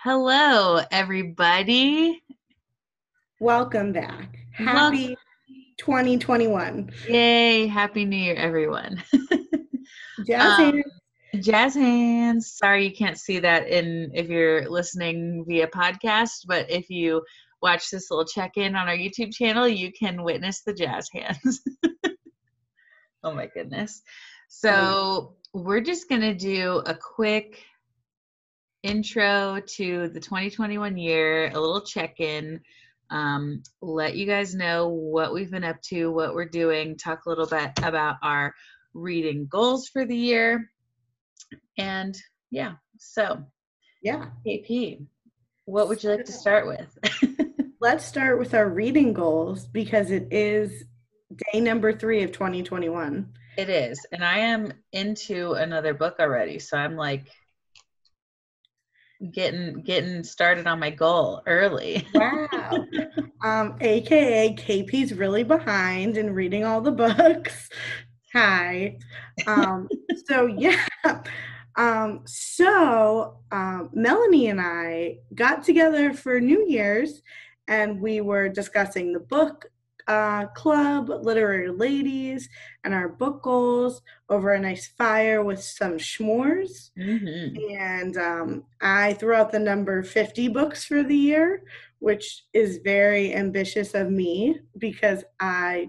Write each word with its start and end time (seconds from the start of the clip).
Hello, 0.00 0.80
everybody. 0.92 2.22
Welcome 3.40 3.92
back. 3.92 4.36
Happy 4.52 5.16
2021. 5.78 6.90
Yay. 7.08 7.66
Happy 7.66 8.04
New 8.04 8.16
Year, 8.16 8.36
everyone. 8.36 9.02
Jazz 10.26 10.58
Um, 10.60 10.72
hands. 10.72 11.44
Jazz 11.44 11.74
hands. 11.74 12.52
Sorry 12.52 12.86
you 12.86 12.94
can't 12.94 13.18
see 13.18 13.40
that 13.40 13.66
in 13.68 14.12
if 14.14 14.28
you're 14.28 14.68
listening 14.70 15.44
via 15.48 15.66
podcast, 15.66 16.46
but 16.46 16.70
if 16.70 16.88
you 16.90 17.22
watch 17.60 17.90
this 17.90 18.08
little 18.08 18.24
check-in 18.24 18.76
on 18.76 18.86
our 18.86 18.96
YouTube 18.96 19.32
channel, 19.34 19.66
you 19.66 19.90
can 19.90 20.22
witness 20.22 20.62
the 20.62 20.74
jazz 20.74 21.08
hands. 21.12 21.60
oh 23.24 23.34
my 23.34 23.48
goodness. 23.52 24.02
So 24.48 25.34
we're 25.52 25.80
just 25.80 26.08
gonna 26.08 26.34
do 26.34 26.82
a 26.86 26.94
quick 26.94 27.64
intro 28.82 29.60
to 29.76 30.08
the 30.08 30.20
2021 30.20 30.96
year, 30.96 31.48
a 31.48 31.58
little 31.60 31.80
check-in, 31.80 32.60
um, 33.10 33.62
let 33.80 34.16
you 34.16 34.26
guys 34.26 34.54
know 34.54 34.88
what 34.88 35.32
we've 35.32 35.50
been 35.50 35.64
up 35.64 35.80
to, 35.82 36.10
what 36.10 36.34
we're 36.34 36.48
doing, 36.48 36.96
talk 36.96 37.24
a 37.26 37.28
little 37.28 37.46
bit 37.46 37.70
about 37.82 38.16
our 38.22 38.54
reading 38.94 39.46
goals 39.50 39.88
for 39.88 40.04
the 40.04 40.16
year. 40.16 40.70
And 41.78 42.16
yeah, 42.50 42.74
so 42.98 43.44
Yeah. 44.02 44.26
AP, 44.46 44.98
what 45.64 45.88
would 45.88 46.02
you 46.02 46.10
like 46.10 46.24
to 46.26 46.32
start 46.32 46.66
with? 46.66 46.98
Let's 47.80 48.04
start 48.04 48.38
with 48.38 48.54
our 48.54 48.68
reading 48.68 49.12
goals 49.12 49.66
because 49.66 50.10
it 50.10 50.28
is 50.32 50.84
day 51.52 51.60
number 51.60 51.92
three 51.92 52.22
of 52.24 52.32
2021. 52.32 53.32
it 53.56 53.68
is, 53.68 54.04
and 54.12 54.24
I 54.24 54.38
am 54.38 54.72
into 54.92 55.52
another 55.52 55.94
book 55.94 56.16
already, 56.20 56.58
so 56.58 56.76
I'm 56.76 56.96
like 56.96 57.26
getting 59.32 59.82
getting 59.82 60.22
started 60.22 60.66
on 60.66 60.78
my 60.78 60.90
goal 60.90 61.42
early. 61.46 62.06
Wow. 62.14 62.48
um, 63.42 63.76
AKA 63.80 64.54
KP's 64.56 65.12
really 65.12 65.44
behind 65.44 66.16
in 66.16 66.34
reading 66.34 66.64
all 66.64 66.80
the 66.80 66.92
books. 66.92 67.68
Hi. 68.32 68.98
Um, 69.46 69.88
so 70.26 70.46
yeah. 70.58 70.84
Um, 71.76 72.22
so 72.26 73.38
um, 73.52 73.90
Melanie 73.92 74.48
and 74.48 74.60
I 74.60 75.18
got 75.34 75.62
together 75.62 76.12
for 76.12 76.40
New 76.40 76.66
Year's 76.68 77.22
and 77.68 78.00
we 78.00 78.20
were 78.20 78.48
discussing 78.48 79.12
the 79.12 79.20
book 79.20 79.70
uh, 80.08 80.46
club, 80.46 81.10
literary 81.10 81.70
ladies, 81.70 82.48
and 82.82 82.94
our 82.94 83.08
book 83.08 83.42
goals 83.42 84.00
over 84.30 84.52
a 84.54 84.60
nice 84.60 84.88
fire 84.88 85.44
with 85.44 85.62
some 85.62 85.98
s'mores. 85.98 86.90
Mhm. 86.98 87.78
And 87.78 88.16
um, 88.16 88.64
I 88.80 89.12
threw 89.12 89.34
out 89.34 89.52
the 89.52 89.58
number 89.58 90.02
50 90.02 90.48
books 90.48 90.84
for 90.84 91.02
the 91.02 91.14
year, 91.14 91.62
which 91.98 92.44
is 92.54 92.80
very 92.82 93.34
ambitious 93.34 93.94
of 93.94 94.10
me 94.10 94.60
because 94.78 95.24
I 95.38 95.88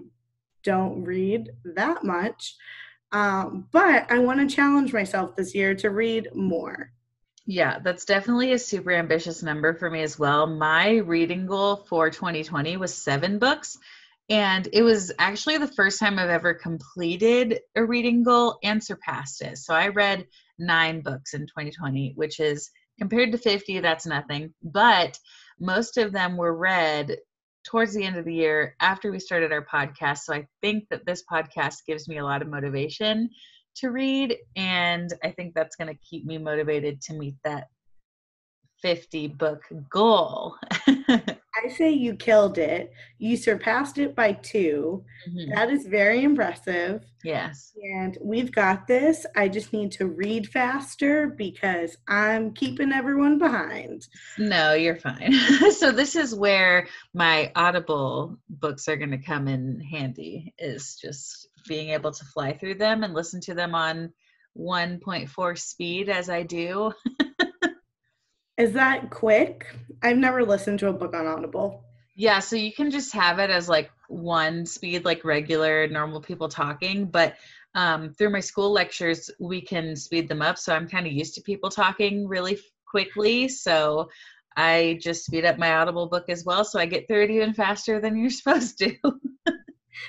don't 0.62 1.02
read 1.02 1.50
that 1.64 2.04
much. 2.04 2.56
Um, 3.12 3.68
but 3.72 4.10
I 4.12 4.18
want 4.18 4.40
to 4.40 4.54
challenge 4.54 4.92
myself 4.92 5.34
this 5.34 5.54
year 5.54 5.74
to 5.76 5.90
read 5.90 6.28
more. 6.34 6.92
Yeah, 7.46 7.78
that's 7.80 8.04
definitely 8.04 8.52
a 8.52 8.58
super 8.58 8.92
ambitious 8.92 9.42
number 9.42 9.74
for 9.74 9.90
me 9.90 10.02
as 10.02 10.18
well. 10.18 10.46
My 10.46 10.98
reading 10.98 11.46
goal 11.46 11.76
for 11.76 12.10
2020 12.10 12.76
was 12.76 12.94
seven 12.94 13.38
books. 13.38 13.78
And 14.30 14.68
it 14.72 14.82
was 14.82 15.10
actually 15.18 15.58
the 15.58 15.66
first 15.66 15.98
time 15.98 16.18
I've 16.18 16.30
ever 16.30 16.54
completed 16.54 17.58
a 17.74 17.84
reading 17.84 18.22
goal 18.22 18.58
and 18.62 18.82
surpassed 18.82 19.42
it. 19.42 19.58
So 19.58 19.74
I 19.74 19.88
read 19.88 20.26
nine 20.56 21.00
books 21.00 21.34
in 21.34 21.42
2020, 21.42 22.12
which 22.14 22.38
is 22.38 22.70
compared 22.96 23.32
to 23.32 23.38
50, 23.38 23.80
that's 23.80 24.06
nothing. 24.06 24.54
But 24.62 25.18
most 25.58 25.96
of 25.96 26.12
them 26.12 26.36
were 26.36 26.56
read 26.56 27.16
towards 27.64 27.92
the 27.92 28.04
end 28.04 28.16
of 28.16 28.24
the 28.24 28.34
year 28.34 28.76
after 28.80 29.10
we 29.10 29.18
started 29.18 29.52
our 29.52 29.66
podcast. 29.66 30.18
So 30.18 30.32
I 30.32 30.46
think 30.62 30.84
that 30.90 31.04
this 31.04 31.24
podcast 31.30 31.78
gives 31.86 32.08
me 32.08 32.18
a 32.18 32.24
lot 32.24 32.40
of 32.40 32.48
motivation 32.48 33.30
to 33.76 33.90
read. 33.90 34.36
And 34.54 35.12
I 35.24 35.32
think 35.32 35.54
that's 35.54 35.76
going 35.76 35.92
to 35.92 36.00
keep 36.08 36.24
me 36.24 36.38
motivated 36.38 37.02
to 37.02 37.14
meet 37.14 37.34
that 37.42 37.66
50 38.82 39.28
book 39.28 39.62
goal. 39.90 40.56
I 41.62 41.68
say 41.68 41.90
you 41.90 42.14
killed 42.14 42.58
it. 42.58 42.92
You 43.18 43.36
surpassed 43.36 43.98
it 43.98 44.14
by 44.14 44.32
two. 44.32 45.04
Mhm. 45.28 45.54
That 45.54 45.70
is 45.70 45.86
very 45.86 46.22
impressive. 46.22 47.04
Yes. 47.22 47.72
And 47.82 48.16
we've 48.22 48.50
got 48.52 48.86
this. 48.86 49.26
I 49.36 49.48
just 49.48 49.72
need 49.72 49.92
to 49.92 50.06
read 50.06 50.48
faster 50.48 51.28
because 51.28 51.96
I'm 52.08 52.52
keeping 52.54 52.92
everyone 52.92 53.38
behind. 53.38 54.06
No, 54.38 54.72
you're 54.72 54.96
fine. 54.96 55.32
so 55.72 55.92
this 55.92 56.16
is 56.16 56.34
where 56.34 56.86
my 57.12 57.52
Audible 57.56 58.38
books 58.48 58.88
are 58.88 58.96
going 58.96 59.10
to 59.10 59.18
come 59.18 59.48
in 59.48 59.80
handy 59.80 60.54
is 60.58 60.96
just 60.96 61.48
being 61.68 61.90
able 61.90 62.12
to 62.12 62.24
fly 62.24 62.52
through 62.54 62.76
them 62.76 63.04
and 63.04 63.12
listen 63.12 63.40
to 63.42 63.54
them 63.54 63.74
on 63.74 64.12
1.4 64.56 65.58
speed 65.58 66.08
as 66.08 66.30
I 66.30 66.42
do. 66.42 66.92
Is 68.58 68.72
that 68.74 69.08
quick? 69.10 69.66
I've 70.02 70.16
never 70.16 70.44
listened 70.44 70.78
to 70.80 70.88
a 70.88 70.92
book 70.92 71.14
on 71.14 71.26
Audible. 71.26 71.84
Yeah, 72.16 72.38
so 72.40 72.56
you 72.56 72.72
can 72.72 72.90
just 72.90 73.12
have 73.14 73.38
it 73.38 73.50
as 73.50 73.68
like 73.68 73.90
one 74.08 74.66
speed, 74.66 75.04
like 75.04 75.24
regular 75.24 75.86
normal 75.88 76.20
people 76.20 76.48
talking, 76.48 77.06
but 77.06 77.36
um, 77.74 78.12
through 78.14 78.30
my 78.30 78.40
school 78.40 78.72
lectures, 78.72 79.30
we 79.38 79.60
can 79.60 79.94
speed 79.94 80.28
them 80.28 80.42
up. 80.42 80.58
So 80.58 80.74
I'm 80.74 80.88
kind 80.88 81.06
of 81.06 81.12
used 81.12 81.34
to 81.36 81.40
people 81.42 81.70
talking 81.70 82.26
really 82.26 82.58
quickly. 82.86 83.48
So 83.48 84.08
I 84.56 84.98
just 85.00 85.24
speed 85.24 85.44
up 85.44 85.56
my 85.58 85.72
Audible 85.76 86.08
book 86.08 86.24
as 86.28 86.44
well. 86.44 86.64
So 86.64 86.80
I 86.80 86.86
get 86.86 87.06
through 87.06 87.24
it 87.24 87.30
even 87.30 87.54
faster 87.54 88.00
than 88.00 88.16
you're 88.18 88.30
supposed 88.40 88.78
to. 88.78 88.94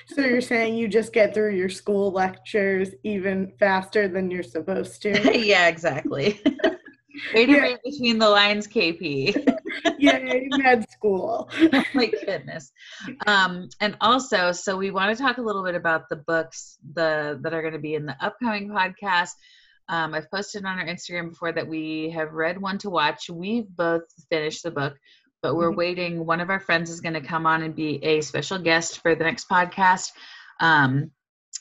So 0.06 0.22
you're 0.22 0.40
saying 0.40 0.76
you 0.76 0.88
just 0.88 1.12
get 1.12 1.34
through 1.34 1.54
your 1.54 1.68
school 1.68 2.10
lectures 2.10 2.90
even 3.04 3.52
faster 3.58 4.08
than 4.08 4.30
you're 4.30 4.42
supposed 4.42 5.02
to? 5.02 5.38
yeah, 5.46 5.68
exactly. 5.68 6.40
Way 7.34 7.46
to 7.46 7.52
Yeah. 7.52 7.58
read 7.58 7.78
between 7.84 8.18
the 8.18 8.28
lines, 8.28 8.66
KP. 8.66 9.51
Yay, 9.98 10.48
med 10.50 10.84
school. 10.90 11.48
oh 11.52 11.84
my 11.94 12.06
goodness 12.26 12.72
um 13.26 13.68
and 13.80 13.96
also 14.00 14.52
so 14.52 14.76
we 14.76 14.90
want 14.90 15.16
to 15.16 15.22
talk 15.22 15.38
a 15.38 15.42
little 15.42 15.64
bit 15.64 15.74
about 15.74 16.08
the 16.08 16.16
books 16.16 16.78
the 16.94 17.38
that 17.42 17.52
are 17.54 17.62
going 17.62 17.72
to 17.74 17.78
be 17.80 17.94
in 17.94 18.06
the 18.06 18.16
upcoming 18.24 18.68
podcast 18.68 19.30
um, 19.88 20.14
i've 20.14 20.30
posted 20.30 20.64
on 20.64 20.78
our 20.78 20.86
instagram 20.86 21.30
before 21.30 21.52
that 21.52 21.66
we 21.66 22.10
have 22.10 22.32
read 22.32 22.60
one 22.60 22.78
to 22.78 22.90
watch 22.90 23.28
we've 23.30 23.68
both 23.68 24.02
finished 24.30 24.62
the 24.62 24.70
book 24.70 24.94
but 25.42 25.56
we're 25.56 25.72
Mhm. 25.72 25.76
waiting 25.76 26.26
one 26.26 26.40
of 26.40 26.50
our 26.50 26.60
friends 26.60 26.88
is 26.90 27.00
going 27.00 27.14
to 27.14 27.20
come 27.20 27.46
on 27.46 27.62
and 27.62 27.74
be 27.74 28.02
a 28.04 28.20
special 28.20 28.58
guest 28.58 29.00
for 29.00 29.14
the 29.14 29.24
next 29.24 29.48
podcast 29.48 30.12
um, 30.60 31.10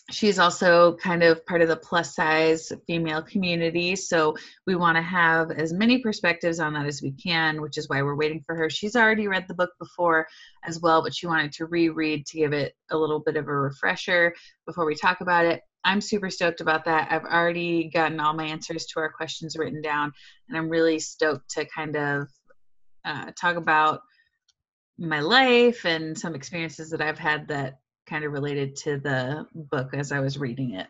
she's 0.09 0.39
also 0.39 0.95
kind 0.97 1.23
of 1.23 1.45
part 1.45 1.61
of 1.61 1.67
the 1.67 1.75
plus 1.75 2.15
size 2.15 2.71
female 2.87 3.21
community 3.21 3.95
so 3.95 4.35
we 4.65 4.75
want 4.75 4.97
to 4.97 5.01
have 5.01 5.51
as 5.51 5.73
many 5.73 5.99
perspectives 5.99 6.59
on 6.59 6.73
that 6.73 6.85
as 6.85 7.01
we 7.01 7.11
can 7.11 7.61
which 7.61 7.77
is 7.77 7.87
why 7.87 8.01
we're 8.01 8.15
waiting 8.15 8.41
for 8.45 8.55
her. 8.55 8.69
She's 8.69 8.95
already 8.95 9.27
read 9.27 9.45
the 9.47 9.53
book 9.53 9.71
before 9.79 10.27
as 10.65 10.79
well 10.81 11.03
but 11.03 11.15
she 11.15 11.27
wanted 11.27 11.51
to 11.53 11.65
reread 11.65 12.25
to 12.27 12.37
give 12.37 12.53
it 12.53 12.73
a 12.89 12.97
little 12.97 13.19
bit 13.19 13.37
of 13.37 13.47
a 13.47 13.53
refresher 13.53 14.33
before 14.65 14.85
we 14.85 14.95
talk 14.95 15.21
about 15.21 15.45
it. 15.45 15.61
I'm 15.83 16.01
super 16.01 16.29
stoked 16.29 16.61
about 16.61 16.85
that. 16.85 17.11
I've 17.11 17.25
already 17.25 17.89
gotten 17.89 18.19
all 18.19 18.33
my 18.33 18.45
answers 18.45 18.85
to 18.87 18.99
our 18.99 19.11
questions 19.11 19.55
written 19.57 19.81
down 19.81 20.11
and 20.51 20.57
i'm 20.57 20.69
really 20.69 20.99
stoked 20.99 21.49
to 21.51 21.65
kind 21.65 21.95
of 21.95 22.27
uh, 23.05 23.31
talk 23.39 23.55
about 23.55 24.01
my 24.97 25.19
life 25.19 25.85
and 25.85 26.17
some 26.17 26.35
experiences 26.35 26.89
that 26.91 27.01
i've 27.01 27.17
had 27.17 27.47
that 27.47 27.79
kind 28.11 28.25
of 28.25 28.33
related 28.33 28.75
to 28.75 28.97
the 28.97 29.45
book 29.55 29.93
as 29.93 30.11
i 30.11 30.19
was 30.19 30.37
reading 30.37 30.73
it 30.75 30.87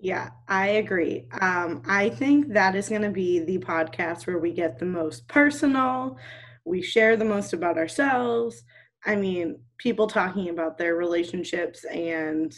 Yeah, 0.00 0.30
I 0.46 0.68
agree. 0.68 1.26
Um, 1.40 1.82
I 1.86 2.10
think 2.10 2.52
that 2.52 2.76
is 2.76 2.88
going 2.88 3.02
to 3.02 3.10
be 3.10 3.40
the 3.40 3.58
podcast 3.58 4.26
where 4.26 4.38
we 4.38 4.52
get 4.52 4.78
the 4.78 4.86
most 4.86 5.26
personal. 5.26 6.16
We 6.64 6.82
share 6.82 7.16
the 7.16 7.24
most 7.24 7.52
about 7.52 7.78
ourselves. 7.78 8.62
I 9.04 9.16
mean, 9.16 9.58
people 9.78 10.06
talking 10.06 10.50
about 10.50 10.78
their 10.78 10.94
relationships 10.94 11.84
and 11.84 12.54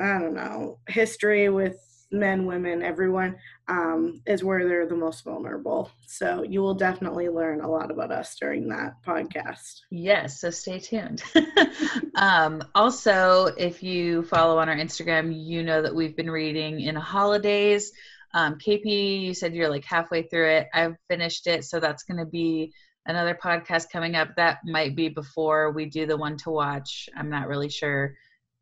I 0.00 0.18
don't 0.18 0.34
know, 0.34 0.78
history 0.88 1.50
with 1.50 1.76
men, 2.12 2.46
women, 2.46 2.82
everyone 2.82 3.36
um, 3.68 4.20
is 4.26 4.42
where 4.42 4.66
they're 4.66 4.86
the 4.86 4.96
most 4.96 5.24
vulnerable. 5.24 5.90
So 6.06 6.42
you 6.42 6.60
will 6.60 6.74
definitely 6.74 7.28
learn 7.28 7.60
a 7.60 7.70
lot 7.70 7.90
about 7.90 8.10
us 8.10 8.36
during 8.38 8.68
that 8.68 9.02
podcast. 9.06 9.80
Yes, 9.90 10.40
so 10.40 10.50
stay 10.50 10.80
tuned. 10.80 11.22
um, 12.16 12.62
also, 12.74 13.46
if 13.46 13.82
you 13.82 14.22
follow 14.24 14.58
on 14.58 14.68
our 14.68 14.76
Instagram, 14.76 15.32
you 15.34 15.62
know 15.62 15.82
that 15.82 15.94
we've 15.94 16.16
been 16.16 16.30
reading 16.30 16.80
in 16.80 16.96
Holidaze. 16.96 17.90
Um, 18.32 18.56
KP, 18.56 19.22
you 19.22 19.34
said 19.34 19.54
you're 19.54 19.70
like 19.70 19.84
halfway 19.84 20.22
through 20.22 20.50
it. 20.50 20.68
I've 20.72 20.96
finished 21.08 21.46
it, 21.46 21.64
so 21.64 21.80
that's 21.80 22.04
going 22.04 22.18
to 22.18 22.26
be 22.26 22.72
another 23.06 23.34
podcast 23.34 23.90
coming 23.92 24.14
up. 24.16 24.36
That 24.36 24.58
might 24.64 24.94
be 24.94 25.08
before 25.08 25.72
we 25.72 25.86
do 25.86 26.06
the 26.06 26.16
one 26.16 26.36
to 26.38 26.50
watch. 26.50 27.08
I'm 27.16 27.30
not 27.30 27.48
really 27.48 27.68
sure 27.68 28.14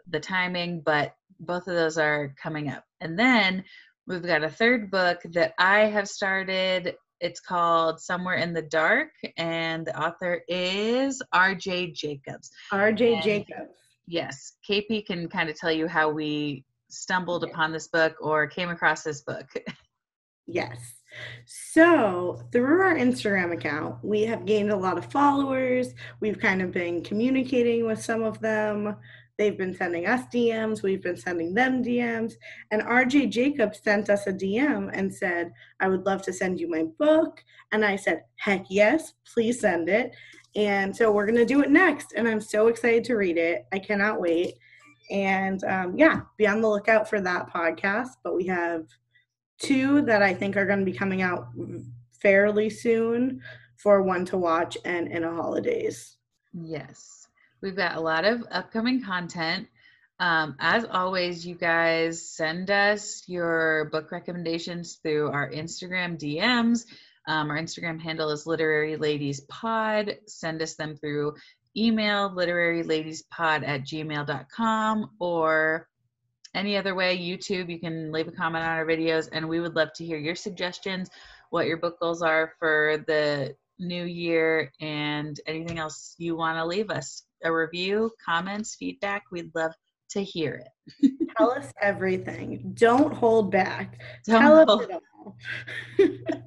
the 0.09 0.21
timing, 0.21 0.83
but 0.85 1.15
both 1.41 1.69
of 1.69 1.75
those 1.75 1.99
are 1.99 2.35
coming 2.43 2.69
up. 2.69 2.85
And 3.01 3.19
then 3.19 3.65
we've 4.07 4.23
got 4.23 4.45
a 4.45 4.51
third 4.51 4.91
book 4.91 5.21
that 5.33 5.55
I 5.59 5.81
have 5.81 6.09
started 6.09 6.97
it's 7.21 7.41
called 7.41 8.01
Somewhere 8.01 8.37
in 8.37 8.53
the 8.53 8.63
Dark, 8.63 9.11
and 9.37 9.87
the 9.87 10.01
author 10.01 10.43
is 10.49 11.21
R.J. 11.33 11.93
Jacobs. 11.93 12.51
R.J. 12.73 13.15
And- 13.15 13.23
Jacobs. 13.23 13.73
Yes, 14.07 14.55
KP 14.69 15.05
can 15.05 15.29
kind 15.29 15.51
of 15.51 15.57
tell 15.57 15.73
you 15.73 15.87
how 15.87 16.09
we 16.11 16.65
stumbled 16.89 17.45
upon 17.45 17.73
this 17.73 17.89
book 17.89 18.15
or 18.21 18.47
came 18.47 18.71
across 18.71 19.03
this 19.03 19.23
book. 19.23 19.47
Yes. 20.51 20.79
So, 21.45 22.41
through 22.53 22.81
our 22.81 22.95
Instagram 22.95 23.53
account, 23.53 23.97
we 24.03 24.23
have 24.23 24.47
gained 24.47 24.71
a 24.71 24.77
lot 24.77 24.97
of 24.97 25.05
followers. 25.13 25.93
We've 26.21 26.39
kind 26.39 26.63
of 26.63 26.73
been 26.73 27.05
communicating 27.05 27.85
with 27.85 28.03
some 28.03 28.23
of 28.23 28.41
them. 28.41 28.97
They've 29.39 29.57
been 29.57 29.75
sending 29.75 30.07
us 30.07 30.23
DMs, 30.35 30.83
we've 30.83 31.03
been 31.03 31.17
sending 31.17 31.55
them 31.55 31.83
DMs. 31.83 32.35
And 32.73 32.83
RJ 32.83 33.31
Jacobs 33.31 33.81
sent 33.83 34.11
us 34.11 34.27
a 34.27 34.33
DM 34.33 34.91
and 34.93 35.15
said, 35.15 35.53
I 35.79 35.89
would 35.89 36.05
love 36.05 36.23
to 36.23 36.33
send 36.33 36.59
you 36.59 36.69
my 36.69 36.85
book. 36.99 37.43
And 37.71 37.85
I 37.85 37.95
said, 37.97 38.25
heck 38.37 38.67
yes, 38.69 39.15
please 39.33 39.61
send 39.61 39.89
it. 39.89 40.13
And 40.57 40.95
so 40.95 41.13
we're 41.13 41.27
going 41.27 41.39
to 41.39 41.45
do 41.45 41.63
it 41.63 41.71
next. 41.71 42.15
And 42.17 42.27
I'm 42.27 42.41
so 42.41 42.67
excited 42.67 43.05
to 43.05 43.15
read 43.15 43.39
it. 43.39 43.67
I 43.73 43.79
cannot 43.79 44.21
wait. 44.21 44.55
And 45.11 45.63
um, 45.65 45.97
yeah, 45.97 46.23
be 46.37 46.47
on 46.47 46.61
the 46.61 46.69
lookout 46.69 47.09
for 47.09 47.21
that 47.21 47.49
podcast. 47.49 48.11
But 48.25 48.35
we 48.35 48.47
have 48.47 48.87
two 49.59 50.03
that 50.03 50.23
I 50.23 50.35
think 50.35 50.57
are 50.57 50.67
going 50.67 50.81
to 50.81 50.85
be 50.85 50.93
coming 50.93 51.23
out 51.23 51.49
fairly 52.21 52.71
soon 52.71 53.41
for 53.77 54.03
one 54.03 54.25
to 54.27 54.37
watch 54.37 54.77
and 54.85 55.09
in 55.09 55.25
a 55.25 55.31
Holidaze. 55.31 56.17
Yes, 56.53 57.28
we've 57.61 57.77
got 57.77 57.97
a 57.97 58.01
lot 58.01 58.25
of 58.25 58.45
upcoming 58.51 59.03
content. 59.03 59.69
Um, 60.21 60.57
as 60.59 60.85
always, 60.85 61.47
you 61.47 61.55
guys 61.55 62.29
send 62.29 62.71
us 62.71 63.23
your 63.27 63.89
book 63.93 64.11
recommendations 64.11 64.99
through 65.03 65.31
our 65.31 65.51
Instagram 65.51 66.19
DMs. 66.19 66.85
Um, 67.27 67.51
our 67.51 67.59
Instagram 67.59 68.01
handle 68.01 68.31
is 68.31 68.47
Literary 68.47 68.97
Ladies 68.97 69.41
Pod. 69.43 70.19
Send 70.27 70.61
us 70.63 70.75
them 70.75 70.97
through 70.97 71.35
email, 71.77 72.31
literaryladiespod 72.31 73.67
at 73.67 73.83
gmail.com, 73.83 75.11
or 75.21 75.89
any 76.55 76.77
other 76.77 76.95
way, 76.95 77.17
YouTube, 77.19 77.71
you 77.71 77.79
can 77.79 78.11
leave 78.11 78.27
a 78.27 78.33
comment 78.33 78.65
on 78.65 78.71
our 78.71 78.87
videos, 78.87 79.29
and 79.31 79.49
we 79.49 79.61
would 79.61 79.77
love 79.77 79.93
to 79.97 80.05
hear 80.05 80.19
your 80.19 80.35
suggestions, 80.35 81.09
what 81.51 81.67
your 81.67 81.77
book 81.77 82.01
goals 82.01 82.23
are 82.23 82.55
for 82.59 83.05
the 83.07 83.55
new 83.79 84.05
year, 84.05 84.73
and 84.81 85.39
anything 85.47 85.79
else 85.79 86.15
you 86.19 86.37
want 86.37 86.59
to 86.59 86.65
leave 86.65 86.91
us. 86.91 87.25
A 87.45 87.53
review, 87.53 88.11
comments, 88.25 88.75
feedback, 88.75 89.25
we'd 89.31 89.55
love 89.55 89.73
to 90.11 90.23
hear 90.23 90.65
it. 91.03 91.13
Tell 91.37 91.53
us 91.53 91.71
everything. 91.81 92.73
Don't 92.75 93.13
hold 93.15 93.51
back. 93.53 94.01
Don't 94.27 94.41
Tell 94.41 94.57
us 94.61 94.67
hold- 94.69 94.83
it 94.83 94.91
all. 94.91 95.37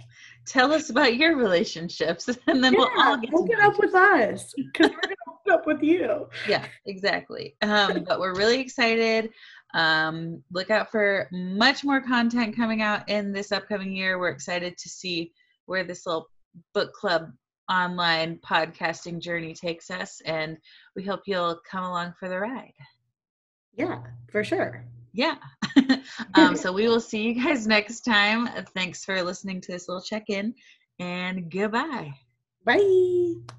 Tell 0.48 0.74
us 0.74 0.90
about 0.90 1.16
your 1.16 1.38
relationships, 1.38 2.28
and 2.48 2.64
then 2.64 2.74
we'll 2.76 2.90
all 2.98 3.18
get 3.18 3.32
it 3.32 3.60
up 3.60 3.78
with 3.80 3.94
us 3.94 4.54
because 4.58 4.90
we're 4.90 5.02
going 5.02 5.10
to 5.10 5.16
hook 5.28 5.54
up 5.54 5.68
with 5.68 5.82
you. 5.84 6.28
yeah 6.48 6.66
exactly 6.86 7.56
um, 7.62 8.04
but 8.08 8.20
we're 8.20 8.36
really 8.36 8.60
excited 8.60 9.30
um, 9.74 10.42
look 10.52 10.70
out 10.72 10.90
for 10.92 11.30
much 11.32 11.84
more 11.84 12.02
content 12.02 12.56
coming 12.56 12.82
out 12.82 13.08
in 13.08 13.32
this 13.32 13.52
upcoming 13.52 13.92
year 13.92 14.18
we're 14.20 14.30
excited 14.30 14.78
to 14.78 14.90
see 14.90 15.32
where 15.68 15.84
this 15.84 16.06
little 16.06 16.28
book 16.74 16.94
club 16.94 17.32
online 17.70 18.38
podcasting 18.46 19.20
journey 19.20 19.54
takes 19.54 19.90
us 19.90 20.22
and 20.26 20.58
we 20.96 21.04
hope 21.04 21.22
you'll 21.26 21.60
come 21.70 21.84
along 21.84 22.14
for 22.20 22.28
the 22.28 22.40
ride 22.40 22.74
Yeah, 23.74 24.00
for 24.32 24.44
sure. 24.44 24.84
yeah 25.14 25.36
um, 26.34 26.56
so 26.56 26.72
we 26.74 26.88
will 26.88 27.00
see 27.02 27.24
you 27.24 27.44
guys 27.44 27.68
next 27.68 28.02
time 28.02 28.48
thanks 28.76 29.04
for 29.06 29.22
listening 29.22 29.62
to 29.62 29.72
this 29.72 29.88
little 29.88 30.02
check-in 30.04 30.54
and 31.00 31.50
goodbye 31.52 32.14
Bye. 32.66 33.58